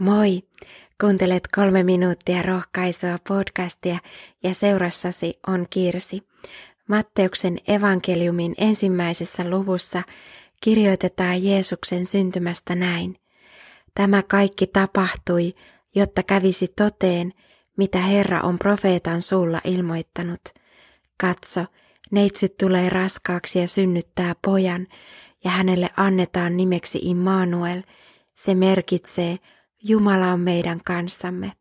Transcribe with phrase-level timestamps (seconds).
[0.00, 0.42] Moi!
[1.00, 3.98] Kuuntelet kolme minuuttia rohkaisua podcastia
[4.42, 6.22] ja seurassasi on Kirsi.
[6.88, 10.02] Matteuksen evankeliumin ensimmäisessä luvussa
[10.60, 13.16] kirjoitetaan Jeesuksen syntymästä näin.
[13.94, 15.54] Tämä kaikki tapahtui,
[15.94, 17.32] jotta kävisi toteen,
[17.76, 20.42] mitä Herra on profeetan suulla ilmoittanut.
[21.20, 21.64] Katso,
[22.10, 24.86] neitsyt tulee raskaaksi ja synnyttää pojan,
[25.44, 27.82] ja hänelle annetaan nimeksi Immanuel.
[28.34, 29.38] Se merkitsee,
[29.82, 31.52] Jumala on meidän kanssamme.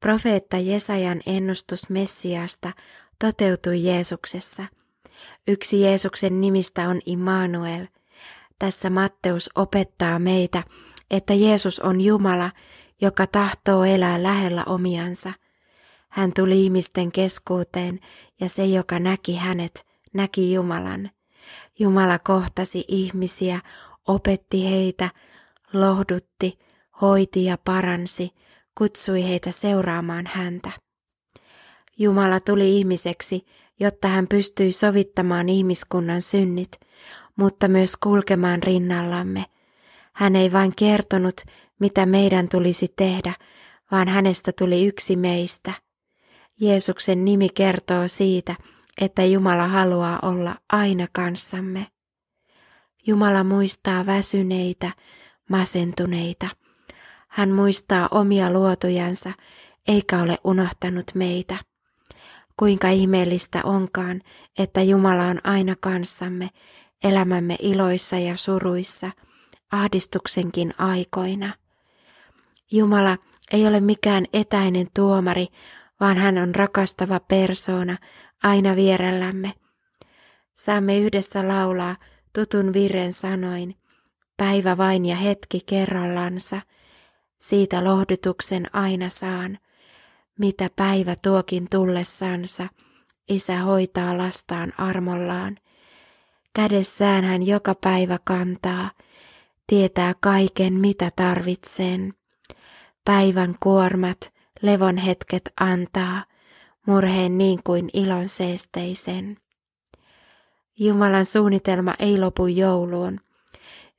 [0.00, 2.72] Profeetta Jesajan ennustus Messiasta
[3.18, 4.64] toteutui Jeesuksessa.
[5.48, 7.86] Yksi Jeesuksen nimistä on Immanuel.
[8.58, 10.62] Tässä Matteus opettaa meitä,
[11.10, 12.50] että Jeesus on Jumala,
[13.00, 15.32] joka tahtoo elää lähellä omiansa.
[16.08, 18.00] Hän tuli ihmisten keskuuteen
[18.40, 21.10] ja se, joka näki hänet, näki Jumalan.
[21.78, 23.60] Jumala kohtasi ihmisiä,
[24.08, 25.10] opetti heitä,
[25.72, 26.58] lohdutti,
[27.00, 28.30] hoiti ja paransi,
[28.78, 30.70] kutsui heitä seuraamaan häntä.
[31.98, 33.46] Jumala tuli ihmiseksi,
[33.80, 36.80] jotta hän pystyi sovittamaan ihmiskunnan synnit,
[37.36, 39.44] mutta myös kulkemaan rinnallamme.
[40.12, 41.40] Hän ei vain kertonut,
[41.80, 43.34] mitä meidän tulisi tehdä,
[43.90, 45.72] vaan hänestä tuli yksi meistä.
[46.60, 48.54] Jeesuksen nimi kertoo siitä,
[49.00, 51.86] että Jumala haluaa olla aina kanssamme.
[53.06, 54.90] Jumala muistaa väsyneitä,
[55.48, 56.48] masentuneita–
[57.34, 59.32] hän muistaa omia luotujansa
[59.88, 61.56] eikä ole unohtanut meitä.
[62.56, 64.20] Kuinka ihmeellistä onkaan,
[64.58, 66.50] että Jumala on aina kanssamme
[67.04, 69.10] elämämme iloissa ja suruissa,
[69.72, 71.54] ahdistuksenkin aikoina.
[72.72, 73.16] Jumala
[73.52, 75.46] ei ole mikään etäinen tuomari,
[76.00, 77.96] vaan hän on rakastava persoona
[78.42, 79.52] aina vierellämme.
[80.54, 81.96] Saamme yhdessä laulaa
[82.32, 83.74] tutun virren sanoin,
[84.36, 86.60] päivä vain ja hetki kerrallansa–
[87.44, 89.58] siitä lohdutuksen aina saan,
[90.38, 92.66] mitä päivä tuokin tullessansa,
[93.28, 95.56] isä hoitaa lastaan armollaan.
[96.54, 98.90] Kädessään hän joka päivä kantaa,
[99.66, 102.14] tietää kaiken mitä tarvitsen.
[103.04, 106.24] Päivän kuormat, levon hetket antaa,
[106.86, 109.36] murheen niin kuin ilon seesteisen.
[110.78, 113.20] Jumalan suunnitelma ei lopu jouluun.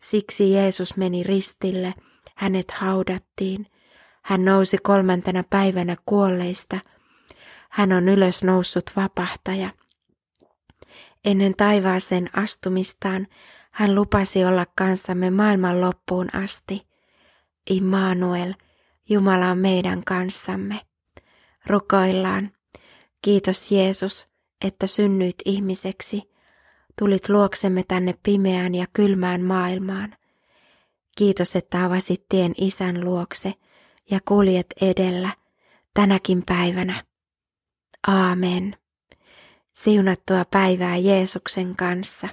[0.01, 1.93] Siksi Jeesus meni ristille–
[2.35, 3.67] hänet haudattiin.
[4.23, 6.79] Hän nousi kolmantena päivänä kuolleista.
[7.69, 9.69] Hän on ylös noussut vapahtaja.
[11.25, 13.27] Ennen taivaaseen astumistaan
[13.71, 16.87] hän lupasi olla kanssamme maailman loppuun asti.
[17.69, 18.53] Immanuel,
[19.09, 20.81] Jumala on meidän kanssamme.
[21.65, 22.51] Rukoillaan.
[23.21, 24.27] Kiitos Jeesus,
[24.65, 26.21] että synnyit ihmiseksi.
[26.99, 30.15] Tulit luoksemme tänne pimeään ja kylmään maailmaan.
[31.15, 33.53] Kiitos, että avasit tien isän luokse
[34.11, 35.29] ja kuljet edellä
[35.93, 37.03] tänäkin päivänä.
[38.07, 38.77] Aamen.
[39.73, 42.27] Siunattua päivää Jeesuksen kanssa.